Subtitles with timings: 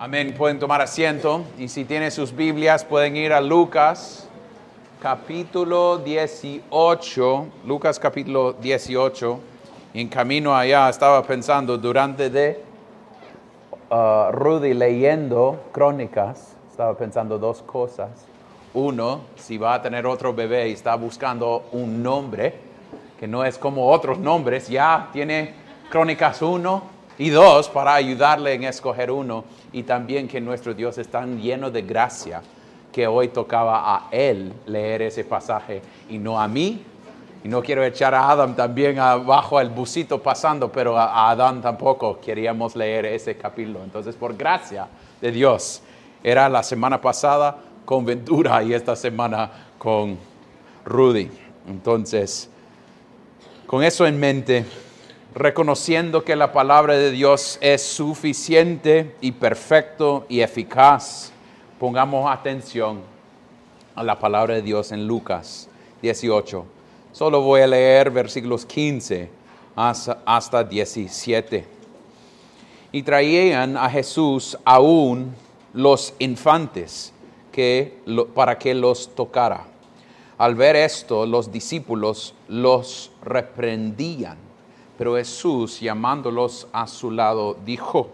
[0.00, 0.32] Amén.
[0.38, 4.28] Pueden tomar asiento y si tienen sus Biblias pueden ir a Lucas
[5.02, 7.46] capítulo 18.
[7.66, 9.40] Lucas capítulo 18.
[9.94, 12.62] En camino allá estaba pensando durante de
[13.90, 18.10] uh, Rudy leyendo crónicas, estaba pensando dos cosas.
[18.74, 22.54] Uno, si va a tener otro bebé y está buscando un nombre
[23.18, 25.54] que no es como otros nombres, ya tiene
[25.90, 31.08] crónicas 1 y 2 para ayudarle en escoger uno y también que nuestro Dios es
[31.08, 32.42] tan lleno de gracia
[32.92, 36.82] que hoy tocaba a Él leer ese pasaje y no a mí.
[37.44, 42.18] Y no quiero echar a Adam también abajo el busito pasando, pero a Adán tampoco
[42.20, 43.84] queríamos leer ese capítulo.
[43.84, 44.88] Entonces, por gracia
[45.20, 45.80] de Dios,
[46.24, 50.18] era la semana pasada con Ventura y esta semana con
[50.84, 51.30] Rudy.
[51.68, 52.50] Entonces,
[53.66, 54.64] con eso en mente,
[55.38, 61.30] reconociendo que la palabra de Dios es suficiente y perfecto y eficaz,
[61.78, 63.02] pongamos atención
[63.94, 65.68] a la palabra de Dios en Lucas
[66.02, 66.64] 18.
[67.12, 69.30] Solo voy a leer versículos 15
[69.76, 71.64] hasta, 17.
[72.90, 75.36] Y traían a Jesús aún
[75.72, 77.12] los infantes
[77.52, 77.96] que,
[78.34, 79.66] para que los tocara.
[80.36, 84.47] Al ver esto, los discípulos los reprendían
[84.98, 88.10] pero Jesús, llamándolos a su lado, dijo,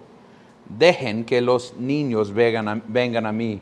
[0.69, 3.59] dejen que los niños vengan a, vengan a mí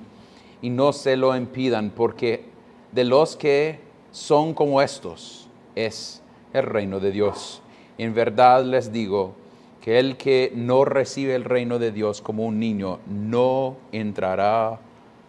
[0.60, 2.44] y no se lo impidan, porque
[2.90, 3.78] de los que
[4.10, 6.20] son como estos es
[6.52, 7.62] el reino de Dios.
[7.96, 9.34] En verdad les digo
[9.80, 14.80] que el que no recibe el reino de Dios como un niño no entrará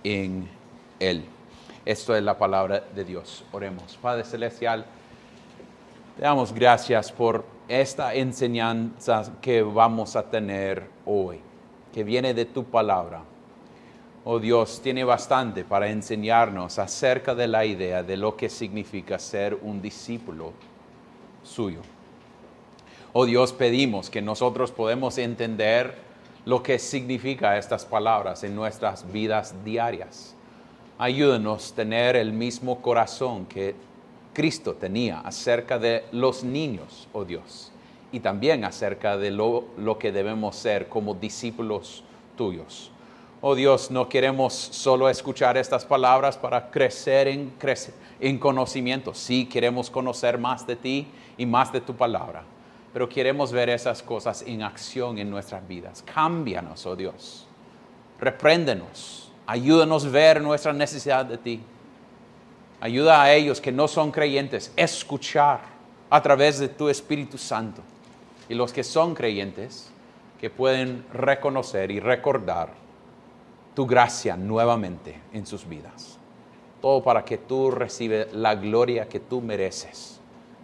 [0.04, 0.50] en
[1.00, 1.26] él.
[1.86, 3.44] Esto es la palabra de Dios.
[3.52, 3.98] Oremos.
[4.02, 4.86] Padre Celestial,
[6.16, 11.40] te damos gracias por esta enseñanza que vamos a tener hoy,
[11.94, 13.22] que viene de tu palabra.
[14.26, 19.58] Oh Dios, tiene bastante para enseñarnos acerca de la idea de lo que significa ser
[19.62, 20.54] un discípulo
[21.44, 21.82] suyo.
[23.12, 25.96] Oh Dios, pedimos que nosotros podemos entender
[26.46, 30.36] lo que significa estas palabras en nuestras vidas diarias.
[30.98, 33.76] Ayúdanos a tener el mismo corazón que
[34.34, 37.72] Cristo tenía acerca de los niños, oh Dios,
[38.12, 39.66] y también acerca de lo,
[40.00, 42.04] que debemos ser como discípulos
[42.36, 42.92] tuyos.
[43.42, 49.14] Oh Dios, no queremos solo escuchar estas palabras para crecer en, crecer en conocimiento.
[49.14, 51.08] Sí, queremos conocer más de ti
[51.38, 52.44] y más de tu palabra,
[52.94, 56.04] pero queremos ver esas cosas en acción en nuestras vidas.
[56.04, 57.46] Cámbianos, oh Dios.
[58.20, 59.32] Repréndenos.
[59.46, 61.62] Ayúdanos a ver nuestra necesidad de ti.
[62.84, 65.62] Ayuda a ellos que no son creyentes escuchar
[66.10, 67.82] a través de tu Espíritu Santo.
[68.50, 69.90] Y los que son creyentes
[70.38, 72.72] que pueden reconocer y recordar
[73.74, 76.18] tu gracia nuevamente en sus vidas.
[76.82, 80.20] Todo para que tú recibes la gloria que tú mereces.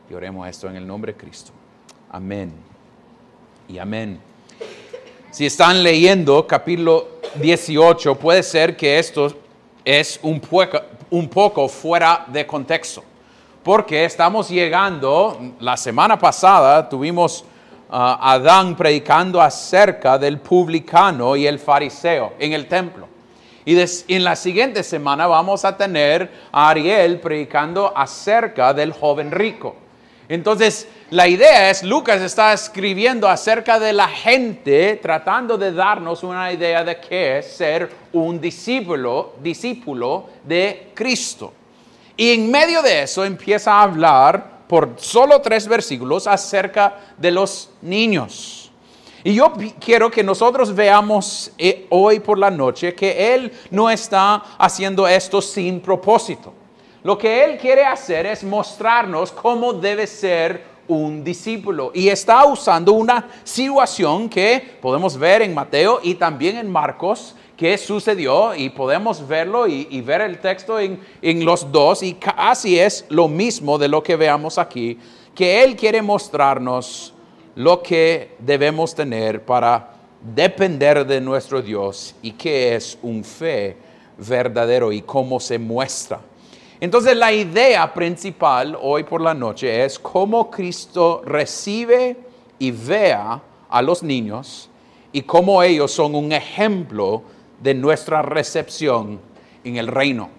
[0.10, 1.54] Y oremos esto en el nombre de Cristo.
[2.12, 2.52] Amén.
[3.70, 4.20] Y amén.
[5.32, 9.34] Si están leyendo capítulo 18, puede ser que esto
[9.86, 10.42] es un
[11.12, 13.04] un poco fuera de contexto,
[13.64, 17.46] porque estamos llegando, la semana pasada tuvimos
[17.90, 23.08] a Adán predicando acerca del publicano y el fariseo en el templo.
[23.66, 23.78] Y
[24.08, 29.76] en la siguiente semana vamos a tener a Ariel predicando acerca del joven rico.
[30.28, 36.52] Entonces, la idea es, Lucas está escribiendo acerca de la gente, tratando de darnos una
[36.54, 41.52] idea de qué es ser un discípulo, discípulo de Cristo.
[42.16, 47.72] Y en medio de eso empieza a hablar por solo tres versículos acerca de los
[47.82, 48.72] niños.
[49.24, 54.44] Y yo quiero que nosotros veamos eh, hoy por la noche que Él no está
[54.60, 56.54] haciendo esto sin propósito.
[57.04, 61.92] Lo que Él quiere hacer es mostrarnos cómo debe ser un discípulo.
[61.94, 67.78] Y está usando una situación que podemos ver en Mateo y también en Marcos, que
[67.78, 73.06] sucedió y podemos verlo y, ver el texto en, en, los dos y casi es
[73.10, 74.98] lo mismo de lo que veamos aquí,
[75.36, 77.14] que Él quiere mostrarnos
[77.56, 83.76] lo que debemos tener para depender de nuestro Dios y qué es un fe
[84.18, 86.22] verdadero y cómo se muestra.
[86.82, 92.16] Entonces la idea principal hoy por la noche es cómo Cristo recibe
[92.58, 94.70] y vea a los niños
[95.12, 97.24] y cómo ellos son un ejemplo
[97.62, 99.20] de nuestra recepción
[99.66, 100.30] en el reino.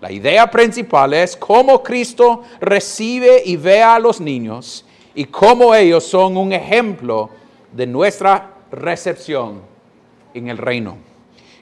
[0.00, 6.04] La idea principal es cómo Cristo recibe y ve a los niños y cómo ellos
[6.04, 7.28] son un ejemplo
[7.72, 9.60] de nuestra recepción
[10.32, 11.09] en el reino.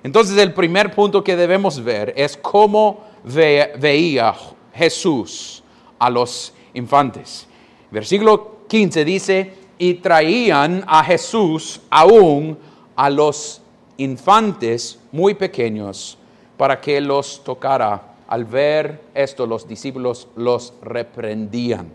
[0.09, 4.35] Entonces el primer punto que debemos ver es cómo veía
[4.73, 5.63] Jesús
[5.99, 7.47] a los infantes.
[7.91, 12.57] Versículo 15 dice, y traían a Jesús aún
[12.97, 13.61] a los
[13.99, 16.17] infantes muy pequeños
[16.57, 18.15] para que los tocara.
[18.29, 21.93] Al ver esto, los discípulos los reprendían.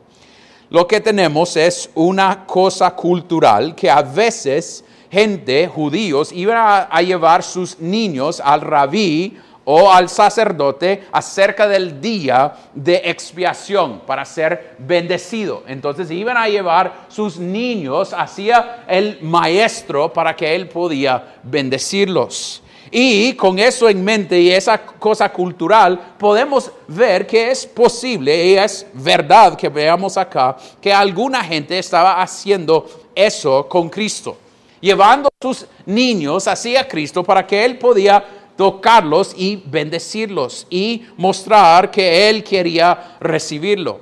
[0.70, 7.44] Lo que tenemos es una cosa cultural que a veces gente, judíos, iban a, llevar
[7.44, 15.64] sus niños al rabí o al sacerdote acerca del día de expiación para ser bendecido.
[15.68, 22.64] Entonces iban a llevar sus niños hacia el maestro para que él podía bendecirlos.
[22.90, 28.56] Y con eso en mente y esa cosa cultural, podemos ver que es posible y
[28.56, 34.38] es verdad que veamos acá que alguna gente estaba haciendo eso con Cristo,
[34.84, 38.22] llevando a sus niños hacia Cristo para que Él podía
[38.58, 44.02] tocarlos y bendecirlos y mostrar que Él quería recibirlo.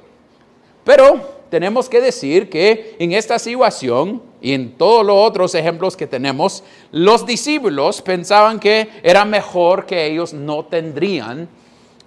[0.83, 6.07] Pero tenemos que decir que en esta situación y en todos los otros ejemplos que
[6.07, 11.47] tenemos, los discípulos pensaban que era mejor que ellos no tendrían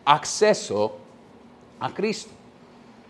[0.04, 0.96] acceso
[1.78, 2.33] a Cristo.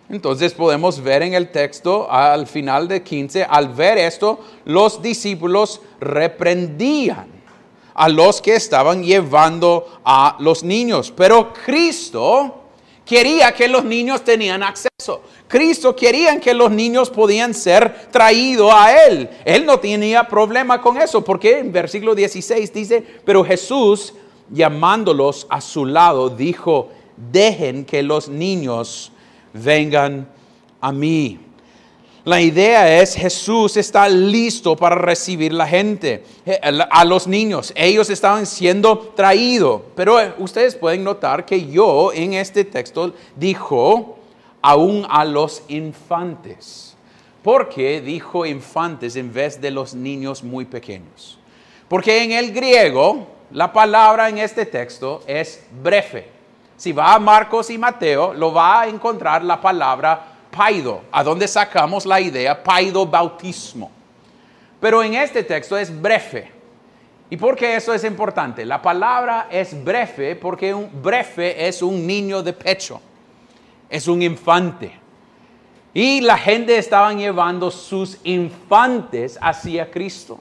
[0.09, 5.81] Entonces podemos ver en el texto al final de 15, al ver esto, los discípulos
[6.01, 7.27] reprendían
[7.95, 11.12] a los que estaban llevando a los niños.
[11.17, 12.65] Pero Cristo
[13.05, 15.23] quería que los niños tenían acceso.
[15.47, 19.31] Cristo quería que los niños podían ser traídos a Él.
[19.45, 24.15] Él no tenía problema con eso, porque en versículo 16 dice, pero Jesús
[24.51, 29.12] llamándolos a su lado, dijo, dejen que los niños
[29.55, 30.29] vengan
[30.81, 31.41] a mí.
[32.25, 36.59] La idea es Jesús está listo para recibir la gente, eh,
[36.91, 37.71] a los niños.
[37.77, 39.83] Ellos estaban siendo traídos.
[39.95, 44.19] Pero eh, ustedes pueden notar que yo en este texto dijo
[44.62, 46.97] aún a los infantes.
[47.43, 51.39] ¿Por qué dijo infantes en vez de los niños muy pequeños?
[51.89, 56.29] Porque en el griego la palabra en este texto es breve.
[56.76, 61.49] Si va a Marcos y Mateo, lo va a encontrar la palabra paido, a dónde
[61.49, 63.91] sacamos la idea paido bautismo.
[64.81, 66.53] Pero en este texto es breve.
[67.31, 68.65] ¿Y por qué eso es importante?
[68.65, 73.00] La palabra es breve porque un breve es un niño de pecho,
[73.88, 74.93] es un infante.
[75.94, 80.41] Y la gente estaban llevando sus infantes hacia Cristo.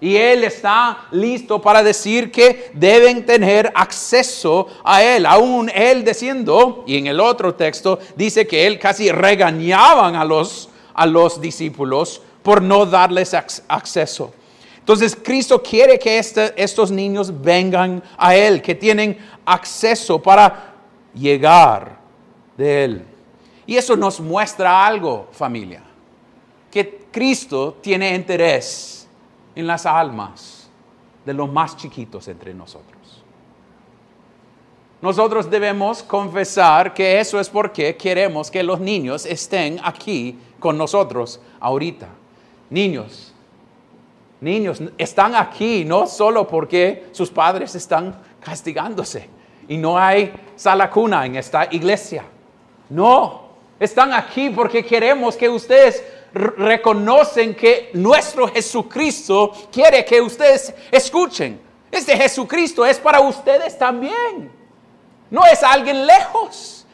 [0.00, 5.26] Y Él está listo para decir que deben tener acceso a Él.
[5.26, 10.68] Aún Él diciendo, y en el otro texto dice que Él casi regañaban a los,
[10.94, 14.32] a los discípulos por no darles acceso.
[14.78, 20.74] Entonces Cristo quiere que este, estos niños vengan a Él, que tienen acceso para
[21.12, 21.98] llegar
[22.56, 23.04] de Él.
[23.66, 25.82] Y eso nos muestra algo, familia,
[26.70, 28.97] que Cristo tiene interés
[29.58, 30.70] en las almas
[31.26, 33.24] de los más chiquitos entre nosotros.
[35.02, 41.40] Nosotros debemos confesar que eso es porque queremos que los niños estén aquí con nosotros
[41.58, 42.06] ahorita.
[42.70, 43.34] Niños,
[44.40, 49.28] niños están aquí no solo porque sus padres están castigándose
[49.66, 52.24] y no hay sala cuna en esta iglesia.
[52.90, 53.48] No,
[53.80, 61.60] están aquí porque queremos que ustedes reconocen que nuestro Jesucristo quiere que ustedes escuchen.
[61.90, 64.52] Este Jesucristo es para ustedes también.
[65.30, 66.86] No es alguien lejos.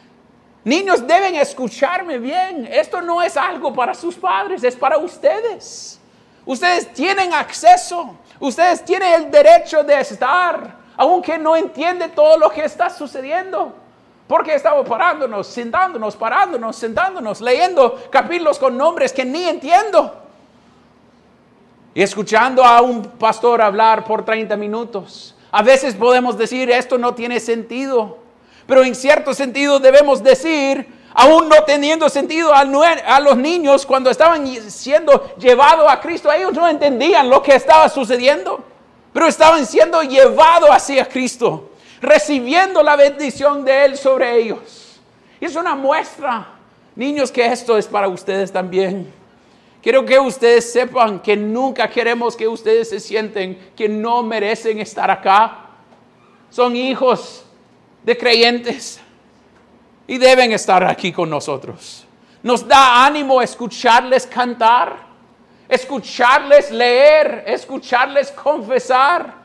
[0.64, 2.67] Niños deben escucharme bien.
[2.71, 6.00] Esto no es algo para sus padres, es para ustedes.
[6.47, 8.17] Ustedes tienen acceso.
[8.41, 13.84] Ustedes tienen el derecho de estar, aunque no entienden todo lo que está sucediendo.
[14.26, 20.23] Porque estamos parándonos, sentándonos, parándonos, sentándonos, leyendo capítulos con nombres que ni entiendo.
[21.93, 25.35] Y escuchando a un pastor hablar por 30 minutos.
[25.52, 28.19] A veces podemos decir, esto no tiene sentido.
[28.66, 32.64] Pero en cierto sentido debemos decir, aún no teniendo sentido a,
[33.21, 38.64] los niños cuando estaban siendo llevados a Cristo, ellos no entendían lo que estaba sucediendo.
[39.12, 41.71] Pero estaban siendo llevados hacia Cristo
[42.01, 45.01] recibiendo la bendición de Él sobre ellos.
[45.41, 46.47] Y es una muestra,
[46.97, 49.13] niños, que esto es para ustedes también.
[49.83, 55.11] Quiero que ustedes sepan que nunca queremos que ustedes se sienten que no merecen estar
[55.11, 55.67] acá.
[56.49, 57.45] Son hijos
[58.03, 59.01] de creyentes
[60.07, 62.07] y deben estar aquí con nosotros.
[62.43, 64.97] Nos da ánimo escucharles cantar,
[65.69, 69.44] escucharles leer, escucharles confesar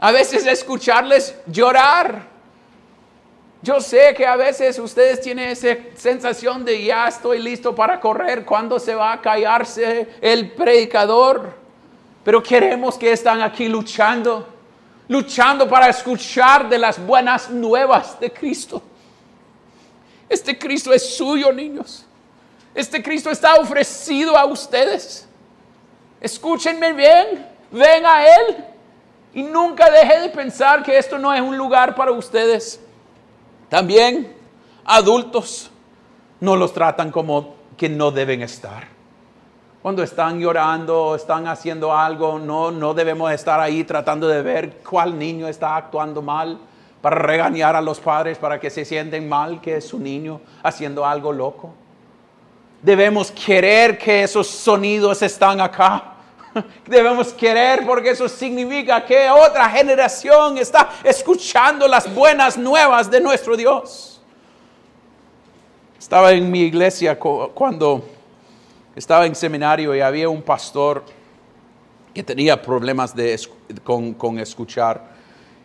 [0.00, 2.34] A veces escucharles llorar.
[3.62, 8.44] Yo sé que a veces ustedes tienen esa sensación de ya estoy listo para correr,
[8.44, 11.54] cuando se va a callarse el predicador?
[12.22, 14.46] Pero queremos que están aquí luchando,
[15.08, 18.82] luchando para escuchar de las buenas nuevas de Cristo.
[20.28, 22.04] Este Cristo es suyo, niños.
[22.74, 25.26] Este Cristo está ofrecido a ustedes.
[26.20, 28.73] Escúchenme bien, ven a Él
[29.34, 32.80] y nunca deje de pensar que esto no es un lugar para ustedes.
[33.68, 34.34] También
[34.84, 35.70] adultos
[36.40, 38.86] no los tratan como que no deben estar.
[39.82, 45.18] Cuando están llorando, están haciendo algo, no, no debemos estar ahí tratando de ver cuál
[45.18, 46.58] niño está actuando mal
[47.02, 51.04] para regañar a los padres para que se sienten mal que es su niño haciendo
[51.04, 51.74] algo loco.
[52.80, 56.13] Debemos querer que esos sonidos están acá.
[56.86, 63.56] Debemos querer porque eso significa que otra generación está escuchando las buenas nuevas de nuestro
[63.56, 64.20] Dios.
[65.98, 68.04] Estaba en mi iglesia cuando
[68.94, 71.04] estaba en seminario y había un pastor
[72.12, 73.40] que tenía problemas de,
[73.82, 75.14] con, con escuchar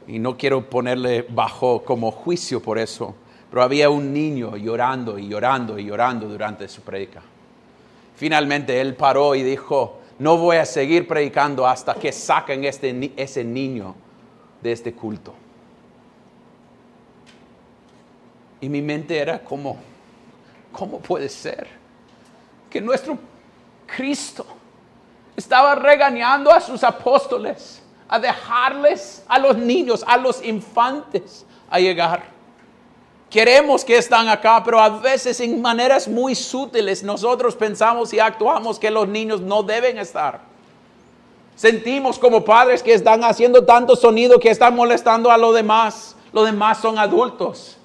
[0.08, 3.13] y no quiero ponerle bajo como juicio por eso,
[3.51, 7.22] pero había un niño llorando y llorando y llorando durante su predica.
[8.15, 13.44] Finalmente él paró y dijo, no voy a seguir predicando hasta que saquen este, ese
[13.44, 13.96] niño
[14.62, 15.34] de este culto.
[18.62, 19.78] Y mi mente era como,
[20.72, 21.68] ¿cómo puede ser
[22.70, 23.18] que nuestro
[23.88, 24.46] Cristo
[25.36, 27.82] estaba regañando a sus apóstoles?
[28.10, 32.24] a dejarles a los niños, a los infantes a llegar.
[33.29, 38.79] Queremos que están acá, pero a veces en maneras muy sutiles nosotros pensamos y actuamos
[38.79, 40.41] que los niños no deben estar.
[41.55, 46.15] Sentimos como padres que están haciendo tanto sonido que están molestando a los demás.
[46.31, 47.77] Los demás son adultos.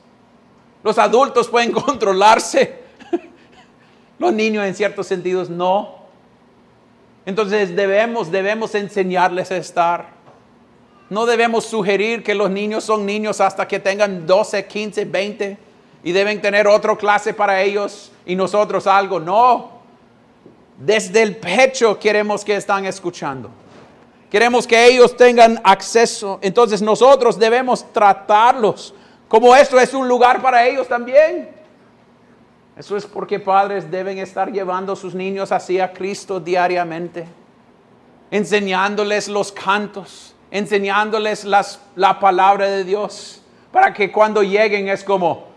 [0.83, 2.83] Los adultos pueden controlarse.
[4.19, 5.97] Los niños en ciertos sentidos no.
[7.27, 10.14] Entonces debemos, debemos enseñarles a estar.
[11.11, 15.59] No debemos sugerir que los niños son niños hasta que tengan 12, 15, 20
[16.03, 19.21] y deben tener otra clase para ellos y nosotros algo.
[19.21, 19.73] No.
[20.79, 23.51] Desde el pecho queremos que están escuchando.
[24.31, 26.39] Queremos que ellos tengan acceso.
[26.43, 28.95] Entonces nosotros debemos tratarlos
[29.29, 31.49] como esto es un lugar para ellos también.
[32.77, 37.27] Eso es porque padres deben estar llevando a sus niños hacia Cristo diariamente,
[38.31, 45.49] enseñándoles los cantos, enseñándoles la palabra de Dios, para que cuando lleguen es como,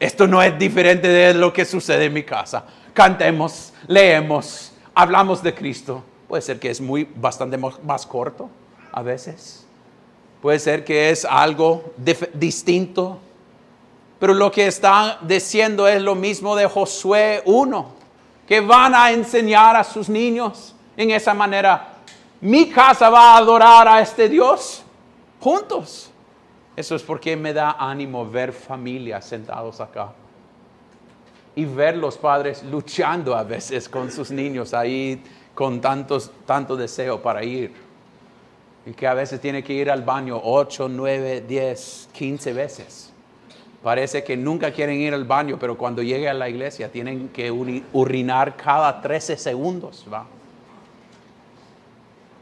[0.00, 2.64] esto no es diferente de lo que sucede en mi casa.
[2.92, 6.02] Cantemos, leemos, hablamos de Cristo.
[6.26, 8.50] Puede ser que es muy bastante más corto
[8.90, 9.64] a veces.
[10.42, 11.92] Puede ser que es algo
[12.34, 13.20] distinto
[14.18, 17.86] pero lo que está diciendo es lo mismo de Josué 1,
[18.46, 21.94] que van a enseñar a sus niños en esa manera.
[22.40, 24.82] Mi casa va a adorar a este Dios
[25.40, 26.10] juntos.
[26.76, 30.12] Eso es porque me da ánimo ver familias sentados acá
[31.56, 35.20] y ver los padres luchando a veces con sus niños ahí
[35.54, 37.72] con tantos, tanto deseo para ir.
[38.86, 43.12] Y que a veces tiene que ir al baño 8, 9, 10, 15 veces
[43.82, 47.50] Parece que nunca quieren ir al baño, pero cuando llegue a la iglesia tienen que
[47.50, 50.26] urinar cada 13 segundos, ¿va?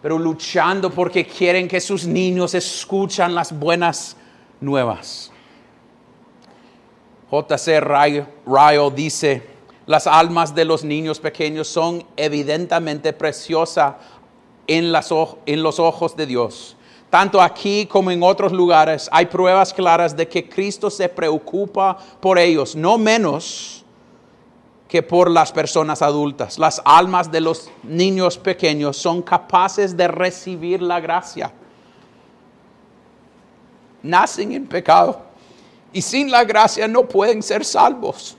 [0.07, 4.17] Pero luchando porque quieren que sus niños escuchan las buenas
[4.61, 5.33] nuevas.
[7.29, 7.81] J.C.
[7.81, 9.43] Ryle dice,
[9.85, 13.97] las almas de los niños pequeños son evidentemente preciosas
[14.69, 14.95] en,
[15.47, 16.77] en los ojos de Dios
[17.11, 22.39] tanto aquí como en otros lugares hay pruebas claras de que Cristo se preocupa por
[22.39, 23.86] ellos, no menos
[24.97, 26.59] que por las personas adultas.
[26.59, 31.53] Las almas de los niños pequeños son capaces de recibir la gracia.
[34.03, 35.21] Nacen en pecado
[35.93, 38.39] y sin la gracia no pueden ser salvos.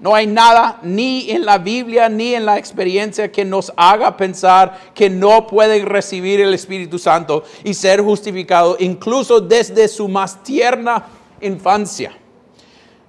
[0.00, 4.76] No hay nada ni en la Biblia ni en la experiencia que nos haga pensar
[4.96, 11.04] que no pueden recibir el Espíritu Santo y ser justificados incluso desde su más tierna
[11.40, 12.18] infancia.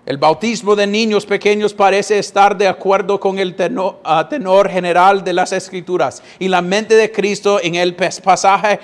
[0.05, 3.55] El bautismo de niños pequeños parece estar de acuerdo con el
[4.03, 8.81] ah, tenor, general de las escrituras y la mente de Cristo en el pasaje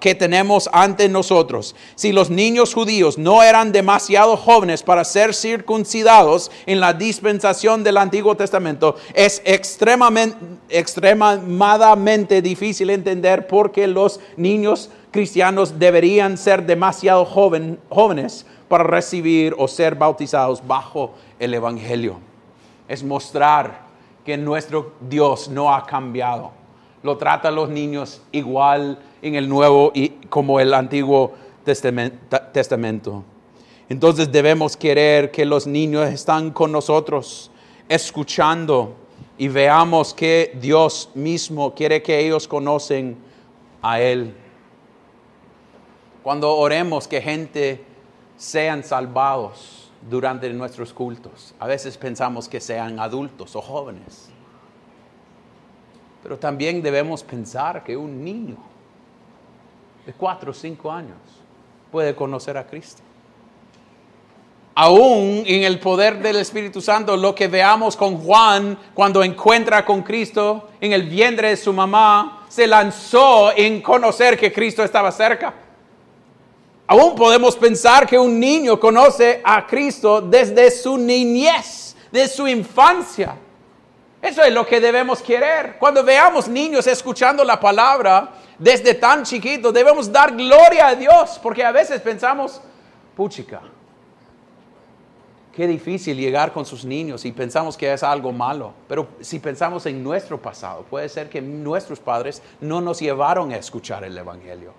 [0.00, 1.76] que tenemos ante nosotros.
[1.94, 7.98] Si los niños judíos no eran demasiado jóvenes para ser circuncidados en la dispensación del
[7.98, 10.36] Antiguo Testamento, es extremadamente,
[10.68, 19.54] extremadamente difícil entender por qué los niños cristianos deberían ser demasiado joven, jóvenes para recibir
[19.58, 22.18] o ser bautizados bajo el Evangelio.
[22.88, 23.86] Es mostrar
[24.24, 26.50] que nuestro Dios no ha cambiado.
[27.02, 33.22] Lo trata a los niños igual en el Nuevo y como el Antiguo Testamento.
[33.88, 37.50] Entonces debemos querer que los niños están con nosotros,
[37.88, 38.96] escuchando
[39.38, 43.16] y veamos que Dios mismo quiere que ellos conocen
[43.82, 44.34] a Él.
[46.24, 47.84] Cuando oremos que gente
[48.36, 54.28] sean salvados durante nuestros cultos, a veces pensamos que sean adultos o jóvenes.
[56.22, 58.56] Pero también debemos pensar que un niño
[60.04, 61.18] de cuatro o cinco años
[61.90, 63.02] puede conocer a Cristo
[64.76, 70.02] aún en el poder del Espíritu Santo, lo que veamos con Juan cuando encuentra con
[70.02, 75.54] Cristo en el vientre de su mamá, se lanzó en conocer que Cristo estaba cerca.
[76.86, 83.36] Aún podemos pensar que un niño conoce a Cristo desde su niñez, de su infancia.
[84.22, 85.76] Eso es lo que debemos querer.
[85.78, 91.64] Cuando veamos niños escuchando la palabra desde tan chiquito, debemos dar gloria a Dios, porque
[91.64, 92.60] a veces pensamos,
[93.16, 93.62] puchica,
[95.56, 98.74] Qué difícil llegar con sus niños y pensamos que es algo malo.
[98.86, 103.56] Pero si pensamos en nuestro pasado, puede ser que nuestros padres no nos llevaron a
[103.56, 104.74] escuchar el Evangelio.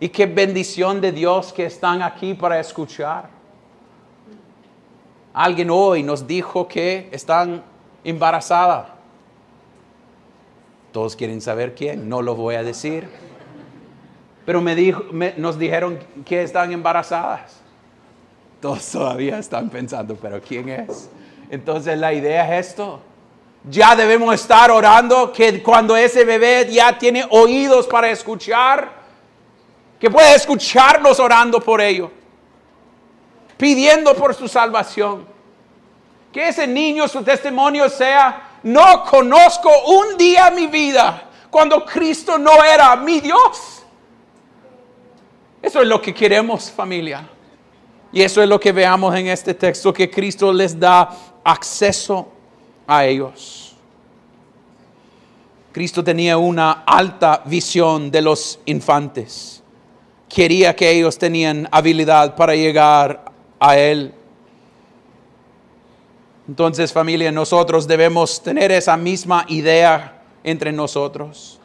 [0.00, 3.28] Y qué bendición de Dios que están aquí para escuchar.
[5.32, 7.62] Alguien hoy nos dijo que están
[8.04, 8.94] embarazada.
[10.92, 13.08] Todos quieren saber quién, no lo voy a decir.
[14.46, 15.04] Pero me dijo,
[15.36, 17.58] nos dijeron que están embarazadas
[18.60, 21.08] todos todavía están pensando, pero ¿quién es?
[21.50, 23.00] Entonces la idea es esto.
[23.68, 28.97] Ya debemos estar orando que cuando ese bebé ya tiene oídos para escuchar,
[29.98, 32.10] que pueda escucharnos orando por ello,
[33.56, 35.26] pidiendo por su salvación.
[36.32, 42.62] Que ese niño, su testimonio sea, no conozco un día mi vida cuando Cristo no
[42.62, 43.82] era mi Dios.
[45.60, 47.28] Eso es lo que queremos familia.
[48.12, 51.10] Y eso es lo que veamos en este texto, que Cristo les da
[51.44, 52.28] acceso
[52.86, 53.74] a ellos.
[55.72, 59.62] Cristo tenía una alta visión de los infantes.
[60.28, 64.14] Quería que ellos tenían habilidad para llegar a Él.
[66.46, 71.58] Entonces familia, nosotros debemos tener esa misma idea entre nosotros.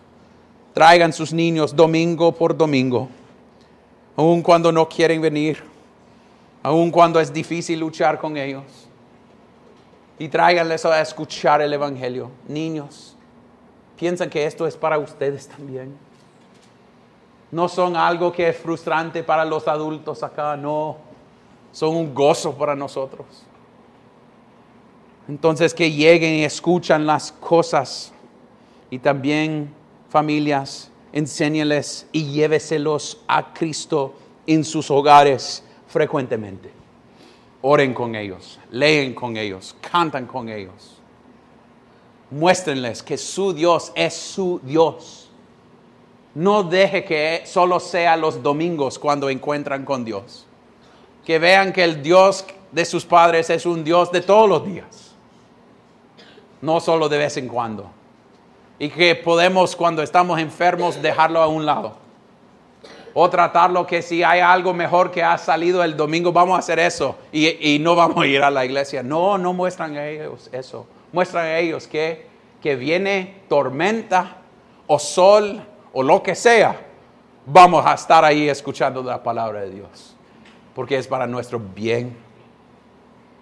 [0.74, 3.10] Traigan sus niños domingo por domingo,
[4.16, 5.74] aun cuando no quieren venir
[6.64, 8.64] aun cuando es difícil luchar con ellos.
[10.18, 12.32] Y tráiganles a escuchar el Evangelio.
[12.48, 13.16] Niños,
[14.00, 15.94] piensan que esto es para ustedes también.
[17.54, 20.98] No son algo que es frustrante para los adultos acá, no.
[21.72, 23.28] Son un gozo para nosotros.
[25.28, 28.12] Entonces que lleguen y escuchan las cosas.
[28.90, 29.72] Y también
[30.10, 34.16] familias, enséñeles y lléveselos a Cristo
[34.48, 36.72] en sus hogares frecuentemente.
[37.62, 40.98] Oren con ellos, leen con ellos, cantan con ellos.
[42.32, 45.30] Muéstrenles que su Dios es su Dios.
[46.36, 50.46] No deje que solo sea los domingos cuando encuentran con Dios.
[51.26, 55.16] Que vean que el Dios de sus padres es un Dios de todos los días.
[56.62, 57.90] No solo de vez en cuando.
[58.80, 62.04] Y que podemos cuando estamos enfermos dejarlo a un lado
[63.14, 66.80] o tratarlo que si hay algo mejor que ha salido el domingo, vamos a hacer
[66.80, 69.04] eso y, no vamos a ir a la iglesia.
[69.04, 70.88] No, no muestran a ellos eso.
[71.12, 72.26] Muestran a ellos que,
[72.62, 74.38] que viene tormenta
[74.88, 75.62] o sol
[75.94, 76.82] o lo que sea,
[77.46, 80.16] vamos a estar ahí escuchando la palabra de Dios,
[80.76, 82.18] porque es para nuestro bien.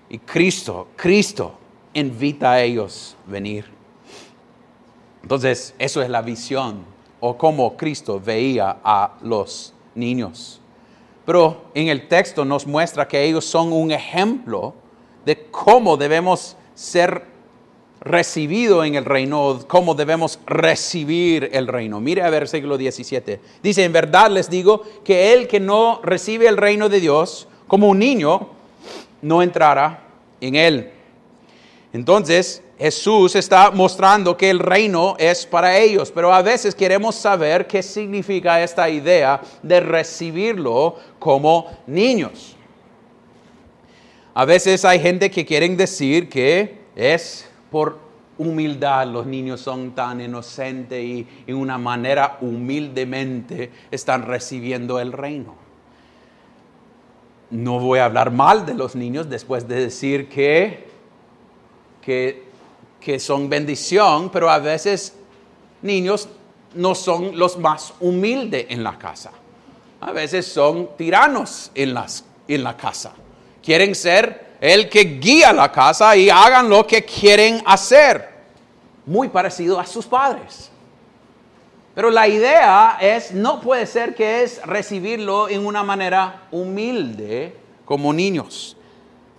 [0.10, 1.54] Y Cristo, Cristo
[1.94, 3.66] invita a ellos a venir.
[5.24, 6.84] Entonces, eso es la visión
[7.22, 10.60] o cómo Cristo veía a los niños.
[11.26, 14.74] Pero en el texto nos muestra que ellos son un ejemplo
[15.24, 17.26] de cómo debemos ser
[18.02, 22.02] recibidos en el reino, cómo debemos recibir el reino.
[22.02, 23.40] Mire a versículo 17.
[23.62, 27.88] Dice, en verdad les digo que el que no recibe el reino de Dios como
[27.90, 28.50] un niño,
[29.22, 30.04] no entrará
[30.42, 30.92] en él.
[31.94, 37.68] Entonces, Jesús está mostrando que el reino es para ellos, pero a veces queremos saber
[37.68, 42.56] qué significa esta idea de recibirlo como niños.
[44.34, 47.98] A veces hay gente que quieren decir que es por
[48.38, 55.56] humildad los niños son tan inocentes y en una manera humildemente están recibiendo el reino.
[57.50, 60.88] No voy a hablar mal de los niños después de decir que,
[62.02, 65.16] que, son bendición, pero a veces
[65.82, 66.30] niños
[66.74, 69.32] no son los más humildes en la casa.
[70.00, 71.96] A veces son tiranos en,
[72.48, 73.14] en la casa.
[73.62, 78.30] Quieren ser el que guía la casa y hagan lo que quieren hacer.
[79.06, 80.72] Muy parecido a sus padres.
[81.96, 88.14] Pero la idea es, no puede ser que es recibirlo en una manera humilde como
[88.14, 88.78] niños.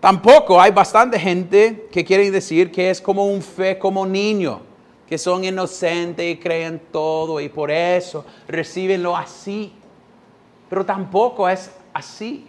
[0.00, 4.60] Tampoco hay bastante gente que quiere decir que es como un fe como niño
[5.08, 9.72] que son inocentes y creen todo y por eso recibenlo así.
[10.68, 12.48] Pero tampoco es así.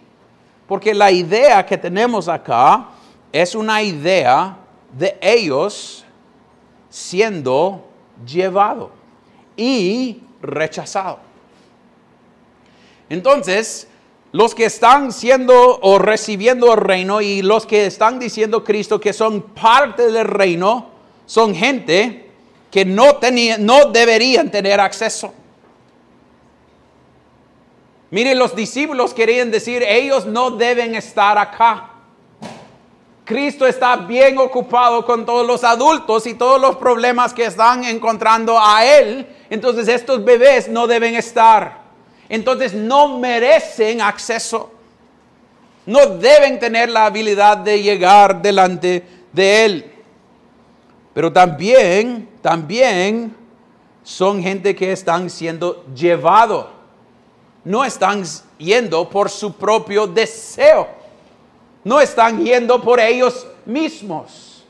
[0.66, 2.88] Porque la idea que tenemos acá
[3.32, 4.56] es una idea
[4.96, 6.04] de ellos
[6.88, 7.84] siendo
[8.24, 8.90] llevado
[9.56, 11.18] y rechazado.
[13.08, 13.88] Entonces,
[14.32, 19.12] los que están siendo o recibiendo el reino y los que están diciendo Cristo que
[19.12, 20.90] son parte del reino,
[21.26, 22.30] son gente
[22.70, 25.32] que no, tenían, no deberían tener acceso.
[28.14, 31.90] Miren, los discípulos querían decir, ellos no deben estar acá.
[33.24, 38.56] Cristo está bien ocupado con todos los adultos y todos los problemas que están encontrando
[38.56, 39.26] a Él.
[39.50, 41.80] Entonces estos bebés no deben estar.
[42.28, 44.70] Entonces no merecen acceso.
[45.84, 49.92] No deben tener la habilidad de llegar delante de Él.
[51.14, 53.34] Pero también, también
[54.04, 56.73] son gente que están siendo llevado.
[57.64, 58.24] No están
[58.58, 60.88] yendo por su propio deseo.
[61.82, 64.64] No están yendo por ellos mismos.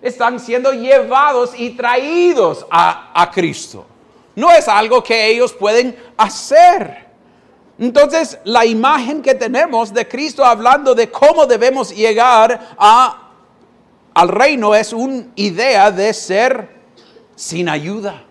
[0.00, 3.84] Están siendo llevados y traídos a, a Cristo.
[4.34, 7.08] No es algo que ellos pueden hacer.
[7.78, 13.30] Entonces, la imagen que tenemos de Cristo hablando de cómo debemos llegar a
[14.14, 16.68] al reino es una idea de ser
[17.36, 18.22] sin ayuda,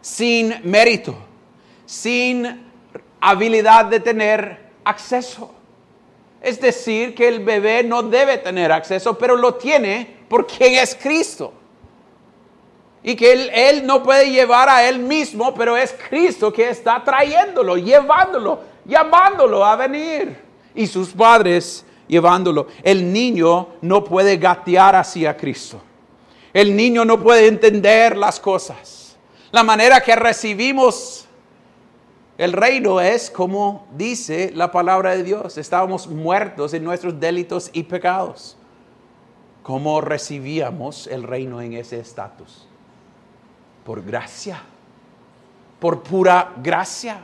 [0.00, 1.16] sin mérito,
[1.84, 2.65] sin
[3.20, 5.52] habilidad de tener acceso.
[6.40, 11.52] Es decir, que el bebé no debe tener acceso, pero lo tiene porque es Cristo.
[13.02, 17.02] Y que él, él, no puede llevar a él mismo, pero es Cristo que está
[17.04, 20.36] trayéndolo, llevándolo, llamándolo a venir.
[20.74, 22.68] Y sus padres llevándolo.
[22.82, 25.80] El niño no puede gatear hacia Cristo.
[26.52, 29.16] El niño no puede entender las cosas.
[29.50, 31.25] La manera que recibimos
[32.38, 35.56] el reino es como dice la palabra de Dios.
[35.56, 38.56] Estábamos muertos en nuestros delitos y pecados.
[39.62, 42.66] ¿Cómo recibíamos el reino en ese estatus?
[43.84, 44.62] Por gracia.
[45.80, 47.20] Por pura gracia.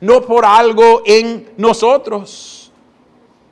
[0.00, 2.72] No por algo en nosotros.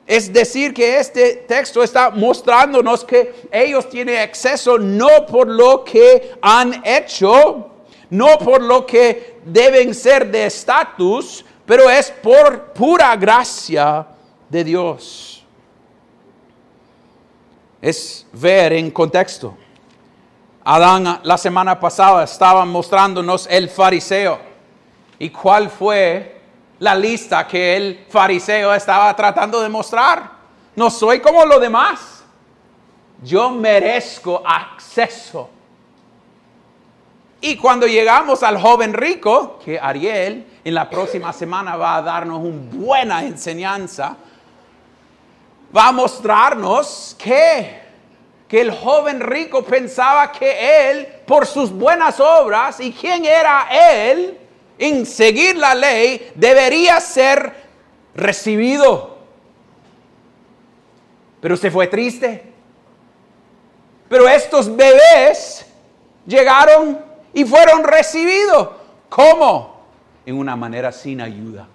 [0.05, 6.33] Es decir, que este texto está mostrándonos que ellos tienen acceso no por lo que
[6.41, 7.71] han hecho,
[8.09, 14.07] no por lo que deben ser de estatus, pero es por pura gracia
[14.49, 15.43] de Dios.
[17.81, 19.55] Es ver en contexto.
[20.63, 24.39] Adán la semana pasada estaba mostrándonos el fariseo.
[25.19, 26.37] ¿Y cuál fue
[26.79, 30.31] la lista que el fariseo estaba tratando de mostrar.
[30.75, 32.23] No soy como los demás.
[33.23, 35.49] Yo merezco acceso.
[37.39, 42.39] Y cuando llegamos al joven rico, que Ariel en la próxima semana va a darnos
[42.39, 44.17] una buena enseñanza,
[45.75, 47.79] va a mostrarnos que,
[48.47, 54.37] que el joven rico pensaba que él, por sus buenas obras, y quién era él,
[54.79, 57.53] en seguir la ley debería ser
[58.15, 59.17] recibido.
[61.39, 62.43] Pero se fue triste.
[64.09, 65.65] Pero estos bebés
[66.25, 68.69] llegaron y fueron recibidos.
[69.09, 69.81] ¿Cómo?
[70.25, 71.67] En una manera sin ayuda.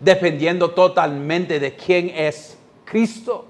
[0.00, 3.46] Dependiendo totalmente de quién es Cristo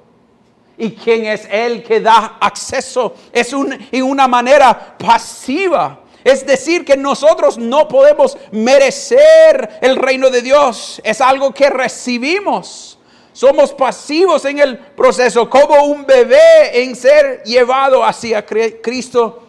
[0.77, 3.14] y quién es el que da acceso.
[3.33, 6.01] Es en una manera pasiva.
[6.24, 11.01] Es decir, que nosotros no podemos merecer el reino de Dios.
[11.05, 12.98] Es algo que recibimos.
[13.33, 19.48] Somos pasivos en el proceso, como un bebé en ser llevado hacia Cristo.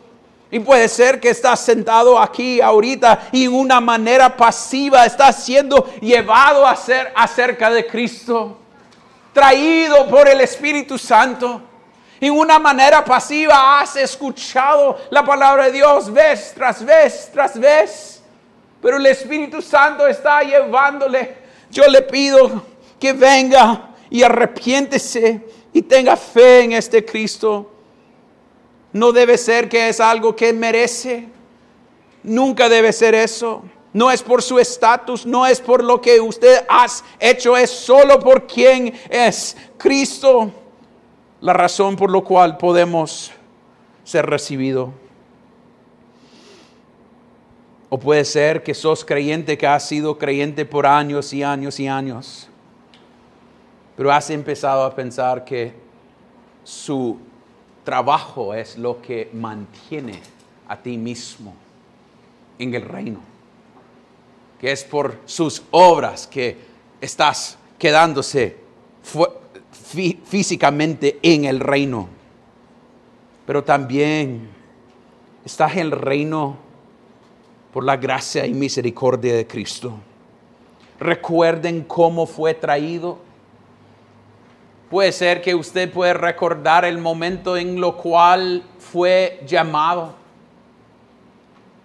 [0.52, 5.86] Y puede ser que estás sentado aquí ahorita y en una manera pasiva estás siendo
[6.02, 8.58] llevado a ser acerca de Cristo,
[9.32, 11.62] traído por el Espíritu Santo.
[12.20, 18.24] En una manera pasiva has escuchado la palabra de Dios vez tras vez tras vez.
[18.82, 21.38] Pero el Espíritu Santo está llevándole.
[21.70, 22.64] Yo le pido
[23.00, 27.79] que venga y arrepiéntese y tenga fe en este Cristo.
[28.91, 31.28] No debe ser que es algo que merece.
[32.23, 33.63] Nunca debe ser eso.
[33.93, 36.86] No es por su estatus, no es por lo que usted ha
[37.19, 40.52] hecho, es solo por quien es Cristo
[41.41, 43.32] la razón por la cual podemos
[44.04, 44.89] ser recibidos.
[47.89, 51.88] O puede ser que sos creyente que has sido creyente por años y años y
[51.88, 52.47] años,
[53.97, 55.73] pero has empezado a pensar que
[56.63, 57.17] su
[57.89, 60.21] trabajo es lo que mantiene
[60.67, 61.56] a ti mismo
[62.60, 63.19] en el reino,
[64.62, 66.56] que es por sus obras que
[67.02, 68.58] estás quedándose
[70.23, 72.08] físicamente en el reino,
[73.47, 74.49] pero también
[75.43, 76.58] estás en el reino
[77.73, 79.97] por la gracia y misericordia de Cristo.
[80.99, 83.17] Recuerden cómo fue traído.
[84.89, 90.15] Puede ser que usted puede recordar el momento en lo cual fue llamado,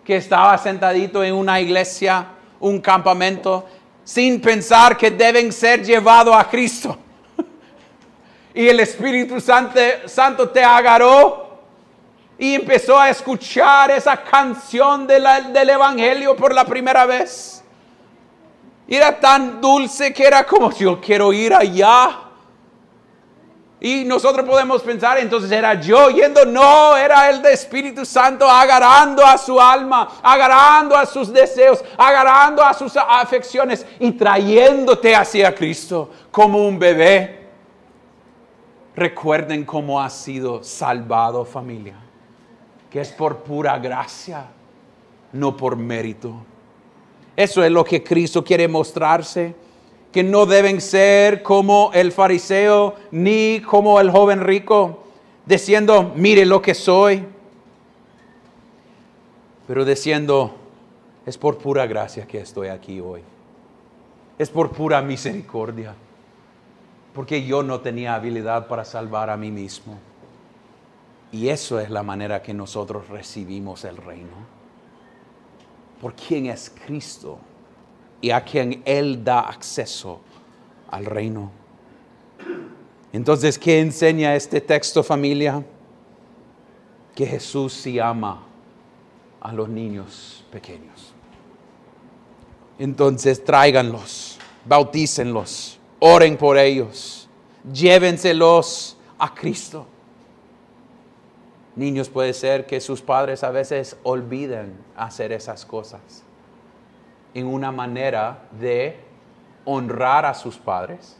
[0.02, 2.28] que estaba sentadito en una iglesia,
[2.60, 3.66] un campamento,
[4.04, 6.96] sin pensar que deben ser llevados a Cristo
[8.54, 11.58] y el Espíritu Santo, te agarró
[12.38, 17.62] y empezó a escuchar esa canción del Evangelio por la primera vez.
[18.88, 22.23] era tan dulce que era como yo quiero ir allá.
[23.85, 29.23] Y nosotros podemos pensar, entonces era yo yendo, no, era el de Espíritu Santo agarrando
[29.23, 36.11] a su alma, agarrando a sus deseos, agarrando a sus afecciones y trayéndote hacia Cristo
[36.31, 37.47] como un bebé.
[38.97, 41.97] Recuerden cómo ha sido salvado familia,
[42.88, 44.47] que es por pura gracia,
[45.31, 46.35] no por mérito.
[47.37, 49.55] Eso es lo que Cristo quiere mostrarse,
[50.14, 55.03] que no deben ser como el fariseo ni como el joven rico,
[55.44, 57.24] diciendo, mire lo que soy,
[59.66, 60.55] pero diciendo,
[61.27, 63.22] es por pura gracia que estoy aquí hoy,
[64.38, 65.96] es por pura misericordia
[67.12, 69.98] porque yo no tenía habilidad para salvar a mí mismo.
[71.33, 74.37] Y eso es la manera que nosotros recibimos el reino.
[76.00, 77.40] Por quien es Cristo
[78.24, 80.18] y a quien Él da acceso
[80.88, 81.50] al reino.
[83.12, 85.62] Entonces, ¿qué enseña este texto familia?
[87.14, 88.42] Que Jesús sí ama
[89.42, 91.12] a los niños pequeños.
[92.78, 97.28] Entonces, tráiganlos, bautícenlos Oren por ellos.
[97.70, 99.87] Llévenselos a Cristo.
[101.76, 106.23] Niños, puede ser que sus padres a veces olviden hacer esas cosas
[107.35, 108.97] en una manera de
[109.64, 111.18] honrar a sus padres,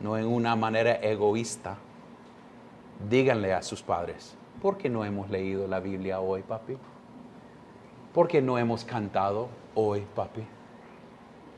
[0.00, 1.76] no en una manera egoísta.
[3.08, 6.76] Díganle a sus padres, ¿por qué no hemos leído la Biblia hoy, papi?
[8.14, 10.42] ¿Por qué no hemos cantado hoy, papi?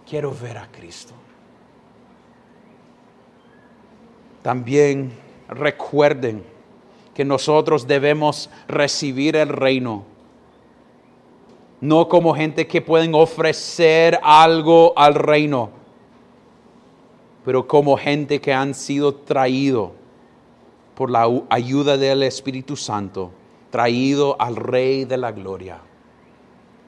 [0.08, 1.14] Quiero ver a Cristo.
[4.42, 5.12] También
[5.48, 6.44] recuerden
[7.14, 10.04] que nosotros debemos recibir el reino,
[11.82, 15.70] no como gente que pueden ofrecer algo al reino,
[17.44, 19.92] pero como gente que han sido traído
[20.94, 23.32] por la ayuda del Espíritu Santo,
[23.70, 25.80] traído al Rey de la Gloria,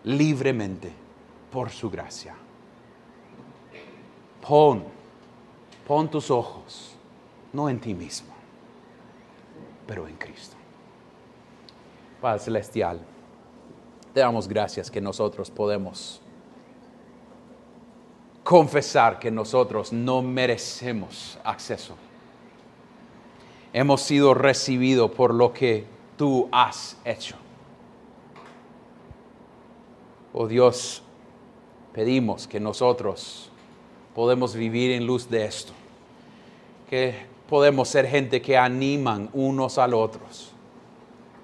[0.05, 0.93] libremente
[1.51, 2.37] por su gracia.
[4.47, 4.85] Pon,
[5.89, 6.95] pon tus ojos
[7.53, 8.33] no en ti mismo,
[9.89, 10.55] pero en Cristo.
[12.21, 13.01] Padre Celestial,
[14.15, 16.21] te damos gracias que nosotros podemos
[18.45, 21.97] confesar que nosotros no merecemos acceso.
[23.73, 25.85] Hemos sido recibidos por lo que
[26.17, 27.37] tú has hecho.
[30.33, 31.03] Oh Dios,
[31.93, 33.51] pedimos que nosotros
[34.15, 35.73] podemos vivir en luz de esto,
[36.89, 40.53] que podemos ser gente que animan unos a los otros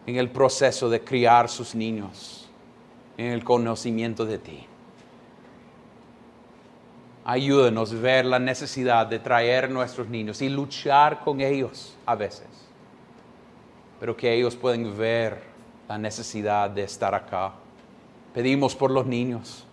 [0.06, 2.39] en el proceso de criar sus niños,
[3.20, 4.66] en el conocimiento de ti.
[7.22, 12.48] Ayúdenos a ver la necesidad de traer nuestros niños y luchar con ellos a veces,
[14.00, 15.42] pero que ellos puedan ver
[15.86, 17.52] la necesidad de estar acá.
[18.32, 19.66] Pedimos por los niños,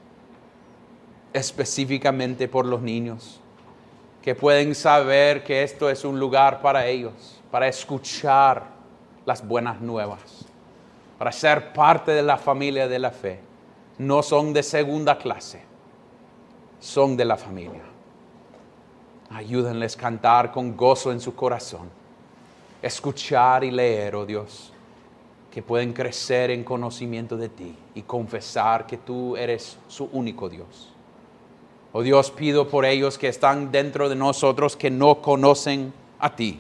[1.32, 3.40] específicamente por los niños
[4.22, 8.66] que pueden saber que esto es un lugar para ellos, para escuchar
[9.26, 10.47] las buenas nuevas,
[11.18, 13.40] para ser parte de la familia de la fe.
[13.98, 15.62] No son de segunda clase,
[16.80, 17.84] son de la familia.
[19.30, 21.90] Ayúdenles a cantar con gozo en su corazón,
[22.82, 24.72] escuchar y leer, oh Dios,
[25.52, 30.94] que pueden crecer en conocimiento de ti y confesar que tú eres su único Dios.
[31.94, 36.60] Oh Dios, pido por ellos que están dentro de nosotros que no conocen a ti.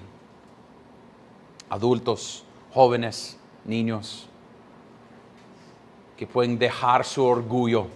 [1.69, 2.43] Adultos,
[2.73, 4.27] jóvenes, niños,
[6.17, 7.87] que pueden dejar su orgullo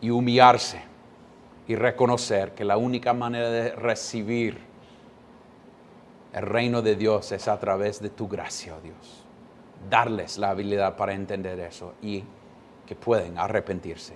[0.00, 0.80] y humillarse
[1.66, 4.58] y reconocer que la única manera de recibir
[6.32, 9.22] el reino de Dios es a través de tu gracia, oh Dios
[9.88, 12.24] darles la habilidad para entender eso y
[12.86, 14.14] que pueden arrepentirse.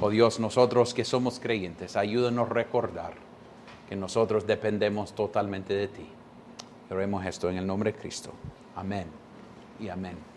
[0.00, 3.14] Oh Dios, nosotros que somos creyentes, ayúdanos a recordar
[3.88, 6.08] que nosotros dependemos totalmente de ti.
[6.90, 8.30] Oremos esto en el nombre de Cristo.
[8.76, 9.06] Amén
[9.78, 10.29] y amén.